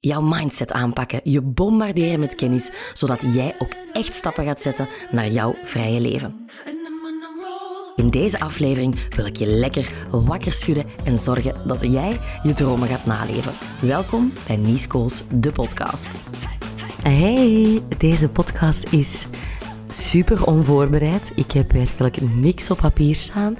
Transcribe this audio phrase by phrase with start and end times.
[0.00, 5.28] jouw mindset aanpakken, je bombarderen met kennis, zodat jij ook echt stappen gaat zetten naar
[5.28, 6.48] jouw vrije leven.
[7.96, 12.88] In deze aflevering wil ik je lekker wakker schudden en zorgen dat jij je dromen
[12.88, 13.52] gaat naleven.
[13.80, 14.86] Welkom bij Nies
[15.30, 16.16] de podcast.
[17.02, 19.26] Hey, deze podcast is
[19.90, 21.32] super onvoorbereid.
[21.34, 23.56] Ik heb werkelijk niks op papier staan.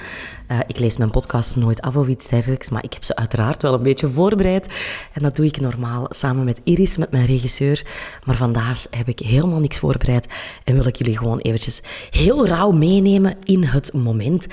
[0.50, 3.62] Uh, ik lees mijn podcast nooit af of iets dergelijks, maar ik heb ze uiteraard
[3.62, 4.68] wel een beetje voorbereid.
[5.12, 7.86] En dat doe ik normaal samen met Iris, met mijn regisseur.
[8.24, 10.27] Maar vandaag heb ik helemaal niks voorbereid
[10.64, 14.47] en wil ik jullie gewoon eventjes heel rauw meenemen in het moment.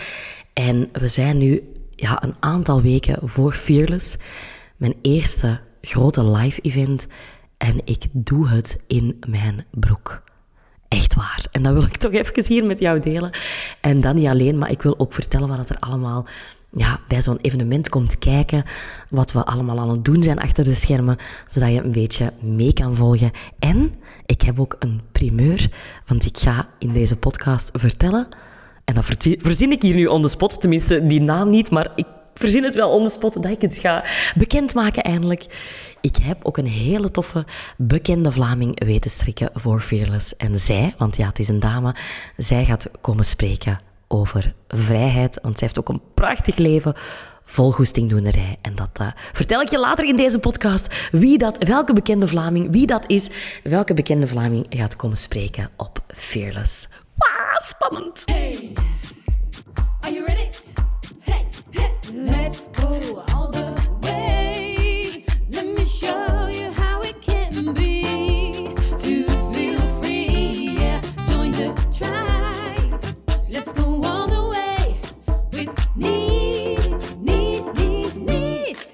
[0.53, 4.17] En we zijn nu ja, een aantal weken voor Fearless,
[4.77, 7.07] mijn eerste grote live event.
[7.57, 10.23] En ik doe het in mijn broek.
[10.95, 11.45] Echt waar.
[11.51, 13.31] En dat wil ik toch even hier met jou delen.
[13.81, 16.25] En dan niet alleen, maar ik wil ook vertellen wat er allemaal
[16.71, 18.63] ja, bij zo'n evenement komt kijken.
[19.09, 21.17] Wat we allemaal aan het doen zijn achter de schermen,
[21.47, 23.31] zodat je een beetje mee kan volgen.
[23.59, 23.93] En
[24.25, 25.69] ik heb ook een primeur,
[26.05, 28.27] want ik ga in deze podcast vertellen.
[28.85, 29.05] En dat
[29.39, 32.05] verzin ik hier nu on the spot, tenminste die naam niet, maar ik
[32.39, 34.05] verzin het wel on the spot dat ik het ga
[34.35, 35.45] bekendmaken eindelijk.
[36.01, 37.45] Ik heb ook een hele toffe,
[37.77, 40.35] bekende Vlaming weten strikken voor Fearless.
[40.35, 41.95] En zij, want ja, het is een dame,
[42.37, 45.39] zij gaat komen spreken over vrijheid.
[45.41, 46.93] Want zij heeft ook een prachtig leven
[47.45, 48.57] vol goestingdoenerij.
[48.61, 51.09] En dat uh, vertel ik je later in deze podcast.
[51.11, 53.29] Wie dat, welke bekende Vlaming, wie dat is,
[53.63, 56.87] welke bekende Vlaming gaat komen spreken op Fearless.
[57.15, 58.21] Wauw, spannend!
[58.25, 58.73] Hey,
[60.01, 60.49] are you ready?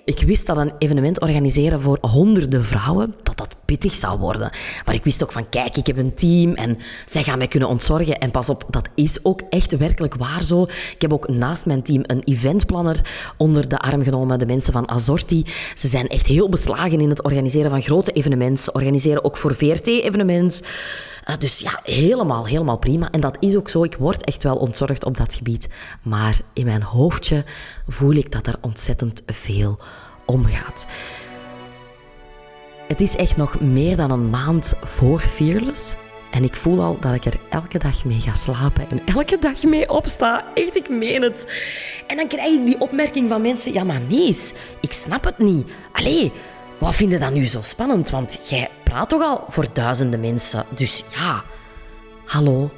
[0.06, 3.51] Ik wist dat een evenement organiseren voor honderden vrouwen, dat
[4.18, 4.50] worden.
[4.86, 7.70] Maar ik wist ook van, kijk, ik heb een team en zij gaan mij kunnen
[7.70, 8.20] ontzorgen.
[8.20, 10.64] En pas op, dat is ook echt werkelijk waar zo.
[10.64, 13.02] Ik heb ook naast mijn team een eventplanner
[13.38, 15.46] onder de arm genomen, de mensen van Azorti.
[15.76, 18.64] Ze zijn echt heel beslagen in het organiseren van grote evenementen.
[18.64, 20.66] Ze organiseren ook voor VRT-evenementen.
[21.30, 23.10] Uh, dus ja, helemaal, helemaal prima.
[23.12, 23.84] En dat is ook zo.
[23.84, 25.70] Ik word echt wel ontzorgd op dat gebied.
[26.02, 27.46] Maar in mijn hoofdje
[27.88, 29.80] voel ik dat er ontzettend veel
[30.26, 30.88] omgaat.
[32.92, 35.94] Het is echt nog meer dan een maand voor Fearless.
[36.32, 39.64] En ik voel al dat ik er elke dag mee ga slapen en elke dag
[39.64, 40.46] mee opsta.
[40.54, 41.46] Echt, ik meen het.
[42.08, 44.38] En dan krijg ik die opmerking van mensen: ja, maar nee,
[44.82, 45.68] ik snap het niet.
[45.92, 46.32] Allee,
[46.78, 48.10] wat vind je dan nu zo spannend?
[48.10, 50.66] Want jij praat toch al voor duizenden mensen.
[50.76, 51.44] Dus ja,
[52.26, 52.72] hallo.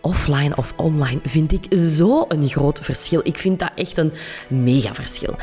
[0.00, 3.20] Offline of online vind ik zo een groot verschil.
[3.22, 4.12] Ik vind dat echt een
[4.48, 5.36] mega verschil.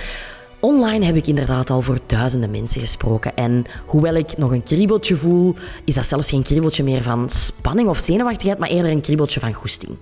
[0.62, 3.36] Online heb ik inderdaad al voor duizenden mensen gesproken.
[3.36, 5.56] En hoewel ik nog een kriebeltje voel,
[5.86, 9.54] is dat zelfs geen kriebeltje meer van spanning of zenuwachtigheid, maar eerder een kriebeltje van
[9.54, 9.98] goesting.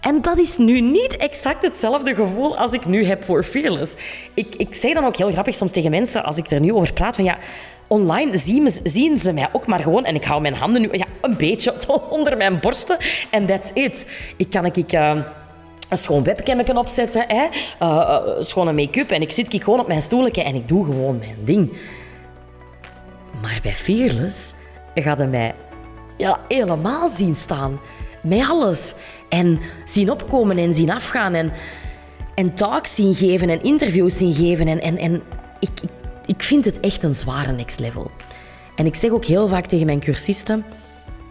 [0.00, 3.94] En dat is nu niet exact hetzelfde gevoel als ik nu heb voor Fearless.
[4.34, 6.92] Ik, ik zeg dan ook heel grappig soms tegen mensen, als ik er nu over
[6.92, 7.38] praat, van ja,
[7.86, 8.38] online
[8.82, 10.04] zien, ze mij ook maar gewoon.
[10.04, 11.74] En ik hou mijn handen nu ja, een beetje
[12.10, 12.96] onder mijn borsten.
[13.30, 14.06] En that's it.
[14.36, 14.92] Ik kan ik...
[14.92, 15.18] Uh,
[15.92, 17.46] een schoon webcam opzetten, hè?
[17.82, 19.10] Uh, schone make-up.
[19.10, 21.72] En ik zit ik gewoon op mijn stoeltje en ik doe gewoon mijn ding.
[23.40, 24.54] Maar bij Fearless
[24.94, 25.54] gaat hij mij
[26.16, 27.80] ja, helemaal zien staan.
[28.22, 28.94] Met alles.
[29.28, 31.34] En zien opkomen en zien afgaan.
[31.34, 31.52] En,
[32.34, 34.68] en talks zien geven en interviews zien geven.
[34.68, 35.22] En, en, en
[35.58, 35.90] ik, ik,
[36.26, 38.10] ik vind het echt een zware next level.
[38.76, 40.64] En ik zeg ook heel vaak tegen mijn cursisten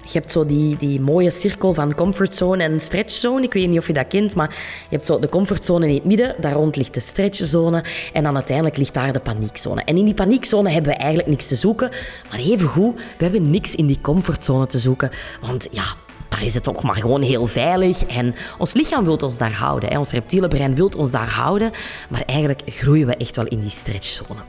[0.04, 3.44] je hebt zo die, die mooie cirkel van comfortzone en stretchzone.
[3.44, 4.50] Ik weet niet of je dat kent, maar
[4.90, 6.36] je hebt zo de comfortzone in het midden.
[6.40, 7.84] Daar rond ligt de stretchzone.
[8.14, 9.82] En dan uiteindelijk ligt daar de paniekzone.
[9.86, 11.90] En in die paniekzone hebben we eigenlijk niks te zoeken.
[12.30, 15.10] Maar evengoed, we hebben niks in die comfortzone te zoeken.
[15.42, 15.84] Want ja,
[16.42, 18.06] daar is het toch maar gewoon heel veilig.
[18.06, 19.90] En ons lichaam wil ons daar houden.
[19.90, 19.98] Hè.
[19.98, 21.72] Ons reptiele brein wil ons daar houden.
[22.10, 24.40] Maar eigenlijk groeien we echt wel in die stretchzone.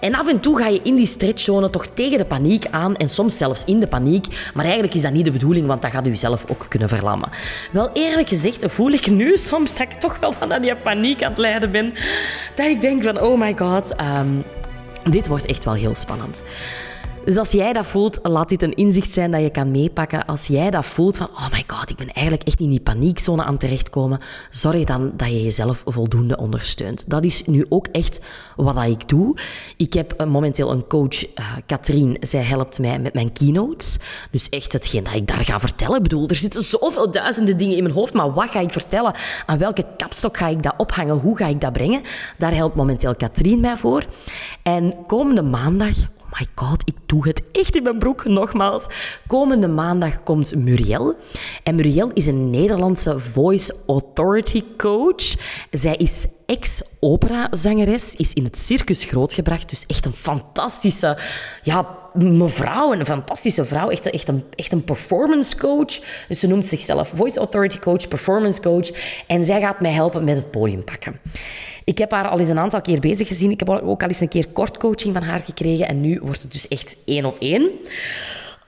[0.00, 2.96] En af en toe ga je in die stretchzone toch tegen de paniek aan.
[2.96, 4.50] En soms zelfs in de paniek.
[4.54, 7.28] Maar eigenlijk is dat niet de bedoeling, want dat gaat u zelf ook kunnen verlammen.
[7.72, 11.30] Wel eerlijk gezegd voel ik nu soms dat ik toch wel van die paniek aan
[11.30, 11.94] het lijden ben.
[12.54, 14.44] Dat ik denk van, oh my god, um,
[15.10, 16.42] dit wordt echt wel heel spannend.
[17.24, 20.26] Dus als jij dat voelt, laat dit een inzicht zijn dat je kan meepakken.
[20.26, 23.44] Als jij dat voelt van, oh my god, ik ben eigenlijk echt in die paniekzone
[23.44, 27.10] aan terechtkomen, zorg dan dat je jezelf voldoende ondersteunt.
[27.10, 28.20] Dat is nu ook echt
[28.56, 29.38] wat ik doe.
[29.76, 33.98] Ik heb eh, momenteel een coach, uh, Katrien, zij helpt mij met mijn keynotes.
[34.30, 35.96] Dus echt hetgeen dat ik daar ga vertellen.
[35.96, 39.14] Ik bedoel, er zitten zoveel duizenden dingen in mijn hoofd, maar wat ga ik vertellen?
[39.46, 41.18] Aan welke kapstok ga ik dat ophangen?
[41.18, 42.02] Hoe ga ik dat brengen?
[42.38, 44.04] Daar helpt momenteel Katrien mij voor.
[44.62, 45.94] En komende maandag
[46.38, 48.86] my god, ik doe het echt in mijn broek, nogmaals.
[49.26, 51.14] Komende maandag komt Muriel.
[51.62, 55.34] En Muriel is een Nederlandse voice authority coach.
[55.70, 59.70] Zij is ex-opera-zangeres, is in het circus grootgebracht.
[59.70, 61.18] Dus echt een fantastische
[61.62, 63.90] ja, mevrouw, een fantastische vrouw.
[63.90, 66.00] Echt, echt, een, echt een performance coach.
[66.28, 68.90] Dus ze noemt zichzelf voice authority coach, performance coach.
[69.26, 71.20] En zij gaat mij helpen met het podium pakken.
[71.84, 73.50] Ik heb haar al eens een aantal keer bezig gezien.
[73.50, 75.88] Ik heb ook al eens een keer kort coaching van haar gekregen.
[75.88, 77.70] En nu wordt het dus echt één op één.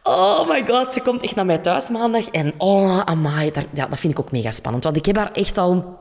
[0.02, 2.28] Oh my god, ze komt echt naar mij thuis maandag.
[2.28, 4.84] En oh, amai, dat, vind ik ook mega spannend.
[4.84, 5.98] Want ik heb haar echt al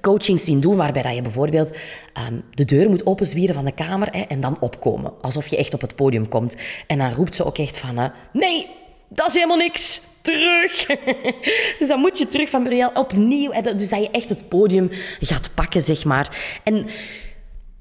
[0.00, 1.76] coachings zien doen waarbij dat je bijvoorbeeld
[2.12, 5.12] ehm, de deur moet openzwieren van de kamer hè, en dan opkomen.
[5.20, 6.56] Alsof je echt op het podium komt.
[6.86, 7.98] En dan roept ze ook echt van...
[7.98, 8.66] Uh, nee,
[9.08, 10.00] dat is helemaal niks.
[10.22, 10.86] Terug.
[11.78, 13.50] dus dan moet je terug van Muriel opnieuw.
[13.62, 14.88] Dus dat je echt het podium
[15.20, 16.60] gaat pakken, zeg maar.
[16.64, 16.86] En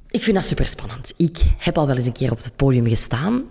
[0.10, 1.14] ik vind dat super spannend.
[1.18, 3.44] Ik heb al wel eens een keer op het podium gestaan.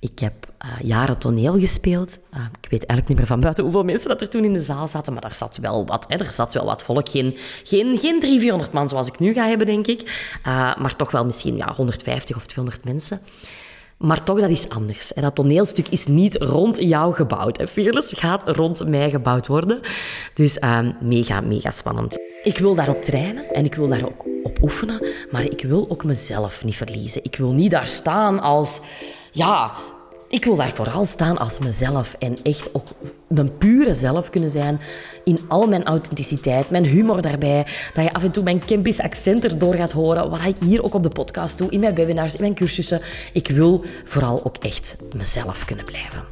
[0.00, 2.18] Ik heb uh, jaren toneel gespeeld.
[2.34, 4.60] Uh, ik weet eigenlijk niet meer van buiten hoeveel mensen dat er toen in de
[4.60, 6.04] zaal zaten, maar daar zat wel wat.
[6.08, 6.16] Hè.
[6.16, 7.08] Er zat wel wat volk.
[7.08, 10.00] Geen, geen, geen 300, 400 man zoals ik nu ga hebben, denk ik.
[10.46, 13.20] Uh, maar toch wel misschien ja, 150 of 200 mensen.
[13.98, 15.12] Maar toch, dat is anders.
[15.12, 17.58] En dat toneelstuk is niet rond jou gebouwd.
[17.58, 17.68] En
[18.16, 19.80] gaat rond mij gebouwd worden.
[20.34, 22.18] Dus uh, mega, mega spannend.
[22.42, 25.06] Ik wil daarop trainen en ik wil daar ook op oefenen.
[25.30, 27.24] Maar ik wil ook mezelf niet verliezen.
[27.24, 28.80] Ik wil niet daar staan als...
[29.32, 29.72] Ja,
[30.28, 32.86] ik wil daar vooral staan als mezelf en echt ook
[33.28, 34.80] mijn pure zelf kunnen zijn
[35.24, 39.44] in al mijn authenticiteit, mijn humor daarbij, dat je af en toe mijn Kempisch accent
[39.44, 42.40] erdoor gaat horen, wat ik hier ook op de podcast doe, in mijn webinars, in
[42.40, 43.00] mijn cursussen.
[43.32, 46.24] Ik wil vooral ook echt mezelf kunnen blijven.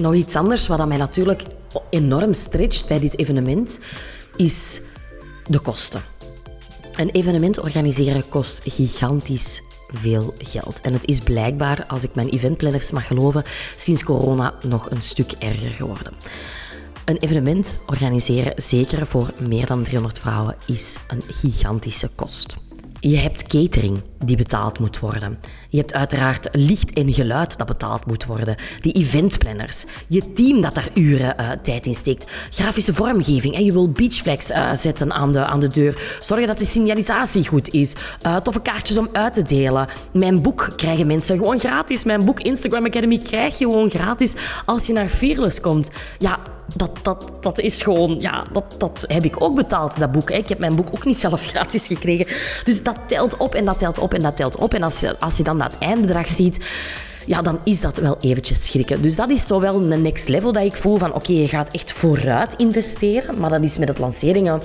[0.00, 1.42] Nog iets anders wat mij natuurlijk
[1.90, 3.80] enorm stretcht bij dit evenement,
[4.36, 4.80] is
[5.46, 6.02] de kosten.
[6.92, 9.62] Een evenement organiseren kost gigantisch
[9.92, 10.80] veel geld.
[10.80, 13.44] En het is blijkbaar, als ik mijn eventplanners mag geloven,
[13.76, 16.12] sinds corona nog een stuk erger geworden.
[17.04, 22.56] Een evenement organiseren, zeker voor meer dan 300 vrouwen, is een gigantische kost.
[23.04, 25.38] Je hebt catering die betaald moet worden.
[25.68, 28.56] Je hebt uiteraard licht en geluid dat betaald moet worden.
[28.80, 29.84] Die eventplanners.
[30.08, 32.32] Je team dat daar uren uh, tijd in steekt.
[32.50, 33.54] Grafische vormgeving.
[33.54, 36.18] En je wil beachflex uh, zetten aan de, aan de deur.
[36.20, 37.94] Zorgen dat de signalisatie goed is.
[38.26, 39.88] Uh, toffe kaartjes om uit te delen.
[40.12, 42.04] Mijn boek krijgen mensen gewoon gratis.
[42.04, 44.34] Mijn boek Instagram Academy krijg je gewoon gratis
[44.64, 45.90] als je naar Fearless komt.
[46.18, 46.38] Ja,
[46.74, 50.30] dat, dat, dat is gewoon, ja, dat, dat heb ik ook betaald, dat boek.
[50.30, 52.26] Ik heb mijn boek ook niet zelf gratis gekregen.
[52.64, 54.74] Dus dat telt op en dat telt op en dat telt op.
[54.74, 56.58] En als als je dan dat eindbedrag ziet,
[57.26, 59.02] ja, dan is dat wel eventjes schrikken.
[59.02, 61.74] Dus dat is zo wel een next level dat ik voel van oké, je gaat
[61.74, 64.60] echt vooruit investeren, maar dat is met het lanceringen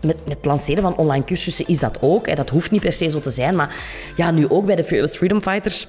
[0.00, 2.26] met, met het lanceren van online cursussen is dat ook.
[2.26, 2.34] Hè.
[2.34, 3.74] Dat hoeft niet per se zo te zijn, maar
[4.16, 5.88] ja, nu ook bij de Fearless Freedom Fighters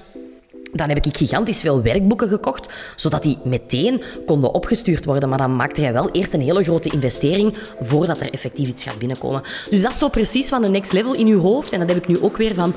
[0.72, 5.28] dan heb ik gigantisch veel werkboeken gekocht, zodat die meteen konden opgestuurd worden.
[5.28, 8.98] Maar dan maakte jij wel eerst een hele grote investering voordat er effectief iets gaat
[8.98, 9.42] binnenkomen.
[9.70, 11.72] Dus dat is zo precies van de next level in je hoofd.
[11.72, 12.74] En dat heb ik nu ook weer van...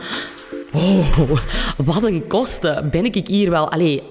[0.71, 1.39] Wow,
[1.77, 2.89] wat een kosten.
[2.89, 3.71] Ben ik hier wel...
[3.71, 4.03] Allee,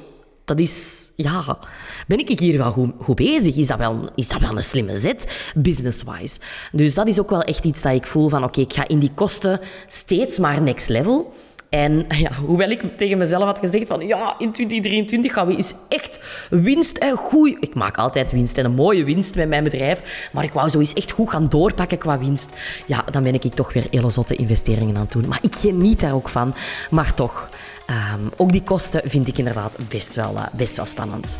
[0.45, 1.07] dat is...
[1.17, 1.59] Ja,
[2.07, 3.57] ben ik hier wel goed, bezig?
[3.57, 6.39] Is dat, wel, is dat wel een slimme zet, business-wise?
[6.73, 8.45] Dus dat is ook wel echt iets dat ik voel van...
[8.45, 11.33] Oké, ik ga in die kosten steeds maar next level...
[11.69, 15.75] En ja, hoewel ik tegen mezelf had gezegd van ja, in 2023 gaan we eens
[15.89, 16.21] echt
[16.51, 17.57] winst en goed...
[17.61, 20.29] Ik maak altijd winst en een mooie winst met mijn bedrijf.
[20.33, 22.57] Maar ik wou zo eens echt goed gaan doorpakken qua winst.
[22.87, 25.29] Ja, dan ben ik toch weer hele zotte investeringen aan het doen.
[25.29, 26.55] Maar ik geniet daar ook van.
[26.91, 27.49] Maar toch,
[27.91, 31.39] um, ook die kosten vind ik inderdaad best wel, uh, best wel spannend.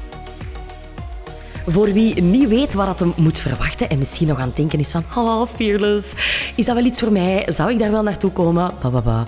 [1.67, 4.91] Voor wie niet weet wat het moet verwachten en misschien nog aan het denken is
[4.91, 6.15] van oh, fearless,
[6.57, 7.45] is dat wel iets voor mij?
[7.47, 8.71] Zou ik daar wel naartoe komen?
[8.81, 9.25] Ba, ba, ba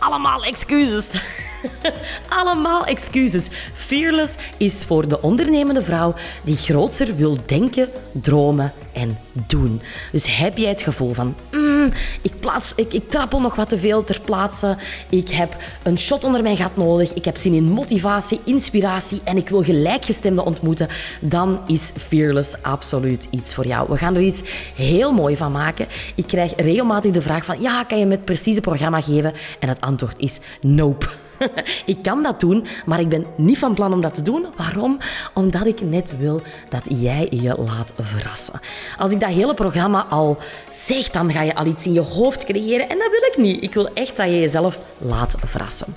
[0.00, 1.22] allemaal excuses.
[2.40, 3.48] allemaal excuses.
[3.72, 6.14] Fearless is voor de ondernemende vrouw
[6.44, 9.82] die groter wil denken, dromen en doen.
[10.12, 11.34] Dus heb jij het gevoel van,
[11.80, 11.90] mm,
[12.22, 14.76] ik, plaats, ik, ik trappel nog wat te veel ter plaatse,
[15.08, 19.36] ik heb een shot onder mijn gat nodig, ik heb zin in motivatie, inspiratie en
[19.36, 20.88] ik wil gelijkgestemden ontmoeten,
[21.20, 23.88] dan is Fearless absoluut iets voor jou.
[23.88, 24.42] We gaan er iets
[24.74, 25.86] heel mooi van maken.
[26.14, 29.32] Ik krijg regelmatig de vraag van, ja, kan je me het precieze programma geven?
[29.58, 31.08] En het antwoord is nope.
[31.92, 34.46] ik kan dat doen, maar ik ben niet van plan om dat te doen.
[34.56, 34.98] Waarom?
[35.34, 38.60] Omdat ik net wil dat jij je laat verrassen.
[38.98, 40.38] Als ik dat hele programma al
[40.72, 43.62] zeg, dan ga je al iets in je hoofd creëren en dat wil ik niet.
[43.62, 45.94] Ik wil echt dat je jezelf laat verrassen.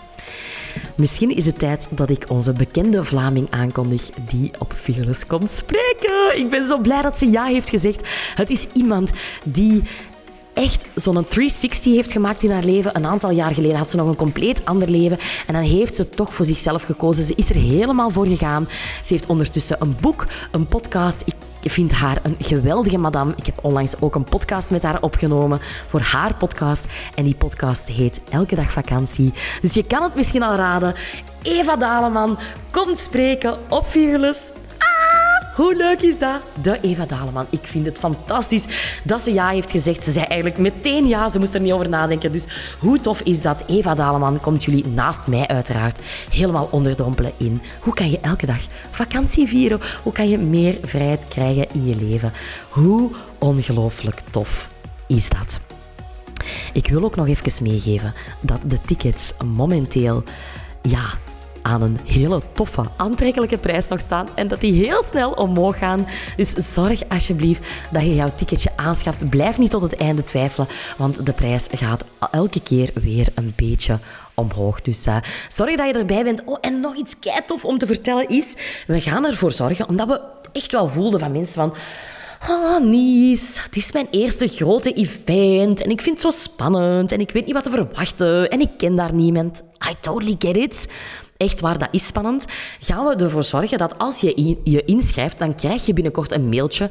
[0.96, 6.38] Misschien is het tijd dat ik onze bekende Vlaming aankondig die op Fearless komt spreken.
[6.38, 8.08] Ik ben zo blij dat ze ja heeft gezegd.
[8.36, 9.12] Het is iemand
[9.46, 9.84] die
[10.54, 12.96] echt zo'n 360 heeft gemaakt in haar leven.
[12.96, 15.20] Een aantal jaar geleden had ze nog een compleet ander leven.
[15.48, 17.24] En dan heeft ze toch voor zichzelf gekozen.
[17.24, 18.68] Ze is er helemaal voor gegaan.
[19.04, 21.22] Ze heeft ondertussen een boek, een podcast.
[21.26, 23.34] Ik vind haar een geweldige madame.
[23.36, 26.86] Ik heb onlangs ook een podcast met haar opgenomen voor haar podcast.
[27.16, 29.34] En die podcast heet Elke dag vakantie.
[29.62, 30.96] Dus je kan het misschien al raden.
[31.42, 32.38] Eva Daleman
[32.72, 34.52] komt spreken op Fearless.
[35.54, 36.42] Hoe leuk is dat?
[36.62, 37.46] De Eva Daleman.
[37.50, 38.66] Ik vind het fantastisch
[39.04, 40.04] dat ze ja heeft gezegd.
[40.04, 42.32] Ze zei eigenlijk meteen ja, ze moest er niet over nadenken.
[42.32, 42.48] Dus
[42.80, 43.64] hoe tof is dat?
[43.68, 48.60] Eva Daleman komt jullie naast mij uiteraard helemaal onderdompelen in hoe kan je elke dag
[48.92, 49.80] vakantie vieren?
[50.04, 52.34] Hoe kan je meer vrijheid krijgen in je leven?
[52.70, 54.70] Hoe ongelooflijk tof
[55.08, 55.60] is dat?
[56.74, 60.24] Ik wil ook nog even meegeven dat de tickets momenteel
[60.82, 61.04] ja,
[61.64, 66.08] aan een hele toffe, aantrekkelijke prijs nog staan en dat die heel snel omhoog gaan.
[66.36, 69.30] Dus zorg alsjeblieft dat je jouw ticketje aanschaft.
[69.30, 70.68] Blijf niet tot het einde twijfelen,
[70.98, 74.00] want de prijs gaat elke keer weer een beetje
[74.34, 74.82] omhoog.
[74.82, 75.18] Dus uh,
[75.48, 76.42] zorg dat je erbij bent.
[76.46, 78.56] Oh, en nog iets kei tof om te vertellen is,
[78.88, 81.74] we gaan ervoor zorgen, omdat we echt wel voelden van mensen van...
[82.50, 87.20] Oh, Nies, het is mijn eerste grote event en ik vind het zo spannend en
[87.20, 89.64] ik weet niet wat te verwachten en ik ken daar niemand.
[89.90, 90.88] I totally get it
[91.44, 92.46] echt waar, dat is spannend,
[92.80, 96.90] gaan we ervoor zorgen dat als je je inschrijft, dan krijg je binnenkort een mailtje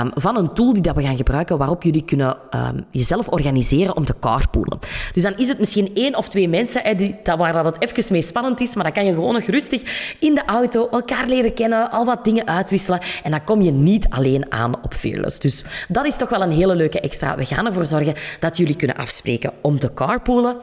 [0.00, 3.96] um, van een tool die dat we gaan gebruiken waarop jullie kunnen um, jezelf organiseren
[3.96, 4.78] om te carpoolen.
[5.12, 8.12] Dus dan is het misschien één of twee mensen hè, die, waar dat het even
[8.12, 11.54] mee spannend is, maar dan kan je gewoon nog rustig in de auto elkaar leren
[11.54, 15.38] kennen, al wat dingen uitwisselen en dan kom je niet alleen aan op Fearless.
[15.38, 17.36] Dus dat is toch wel een hele leuke extra.
[17.36, 20.56] We gaan ervoor zorgen dat jullie kunnen afspreken om te carpoolen.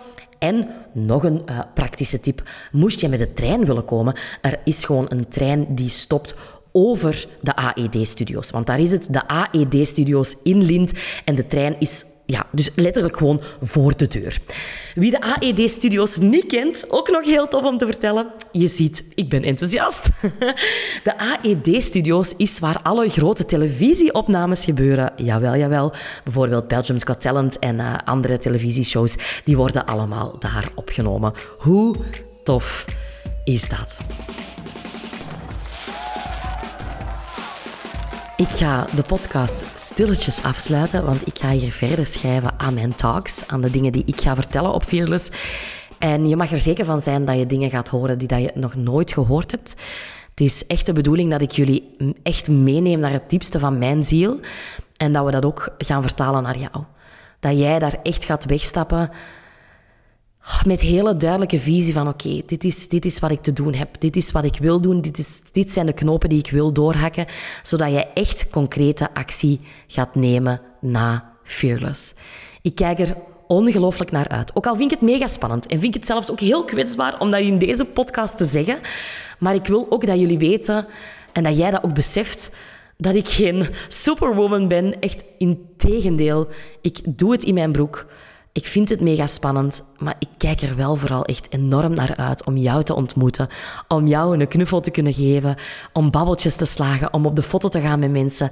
[0.43, 2.43] En nog een uh, praktische tip.
[2.71, 6.35] Moest je met de trein willen komen, er is gewoon een trein die stopt
[6.71, 8.51] over de AED-studio's.
[8.51, 10.93] Want daar is het, de AED-studio's in Lint.
[11.25, 14.37] En de trein is ja, dus letterlijk gewoon voor de deur.
[14.95, 18.27] Wie de AED-studio's niet kent, ook nog heel tof om te vertellen.
[18.51, 20.09] Je ziet, ik ben enthousiast.
[21.03, 25.13] De AED-studio's is waar alle grote televisieopnames gebeuren.
[25.15, 25.93] Jawel, jawel.
[26.23, 29.41] Bijvoorbeeld Belgium's Got Talent en uh, andere televisieshows.
[29.43, 31.33] Die worden allemaal daar opgenomen.
[31.57, 31.95] Hoe
[32.43, 32.85] tof
[33.43, 33.97] is dat?
[38.43, 43.47] Ik ga de podcast stilletjes afsluiten, want ik ga hier verder schrijven aan mijn talks,
[43.47, 45.31] aan de dingen die ik ga vertellen op Fearless.
[46.00, 48.51] En je mag er zeker van zijn dat je dingen gaat horen die dat je
[48.53, 49.69] nog nooit gehoord hebt.
[50.29, 54.03] Het is echt de bedoeling dat ik jullie echt meeneem naar het diepste van mijn
[54.03, 54.39] ziel
[54.97, 56.83] en dat we dat ook gaan vertalen naar jou.
[57.39, 59.09] Dat jij daar echt gaat wegstappen
[60.65, 63.89] met hele duidelijke visie van oké, dit, is, dit is wat ik te doen heb,
[64.00, 66.73] dit is wat ik wil doen, dit, is, dit zijn de knopen die ik wil
[66.73, 67.25] doorhakken,
[67.63, 72.13] zodat jij echt concrete actie gaat nemen na Fearless.
[72.62, 74.55] Ik kijk er ongelooflijk naar uit.
[74.55, 77.19] Ook al vind ik het mega spannend en vind ik het zelfs ook heel kwetsbaar
[77.19, 78.79] om dat in deze podcast te zeggen,
[79.39, 80.88] maar ik wil ook dat jullie weten
[81.31, 82.51] en dat jij dat ook beseft,
[82.97, 85.00] dat ik geen superwoman ben.
[85.00, 86.47] Echt in tegendeel,
[86.81, 88.05] ik doe het in mijn broek.
[88.53, 92.45] Ik vind het mega spannend, maar ik kijk er wel vooral echt enorm naar uit
[92.45, 93.48] om jou te ontmoeten,
[93.88, 95.55] om jou een knuffel te kunnen geven,
[95.93, 98.50] om babbeltjes te slagen, om op de foto te gaan met mensen,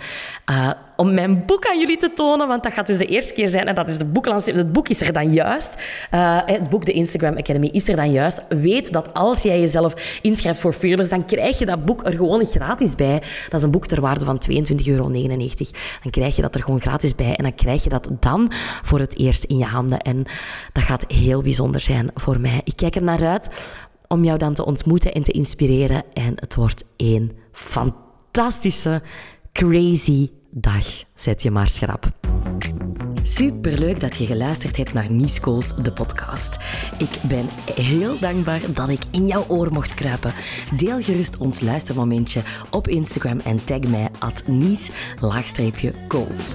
[0.50, 3.48] uh, om mijn boek aan jullie te tonen, want dat gaat dus de eerste keer
[3.48, 4.64] zijn en dat is de boeklancering.
[4.64, 5.76] Het boek is er dan juist.
[6.14, 8.42] Uh, het boek, de Instagram Academy, is er dan juist.
[8.50, 12.46] Weet dat als jij jezelf inschrijft voor Fearless, dan krijg je dat boek er gewoon
[12.46, 13.24] gratis bij.
[13.50, 15.12] Dat is een boek ter waarde van 22,99 euro.
[15.12, 18.52] Dan krijg je dat er gewoon gratis bij en dan krijg je dat dan
[18.84, 20.00] voor het eerst in je handen.
[20.00, 20.24] En
[20.74, 22.62] dat gaat heel bijzonder zijn voor mij.
[22.64, 23.50] Ik kijk er naar uit
[24.08, 26.04] om jou dan te ontmoeten en te inspireren.
[26.14, 29.02] En het wordt één fantastische,
[29.52, 30.86] crazy dag.
[31.16, 32.10] Zet je maar schrap.
[33.24, 35.40] Superleuk dat je geluisterd hebt naar Nies
[35.82, 36.58] de podcast.
[36.98, 40.34] Ik ben heel dankbaar dat ik in jouw oor mocht kruipen.
[40.78, 42.42] Deel gerust ons luistermomentje
[42.72, 46.54] op Instagram en tag mij at Nies-Goals.